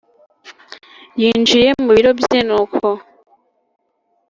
yinjiye 1.21 1.69
mubiro 1.85 2.09
bye 2.19 2.39
nuko 2.47 2.85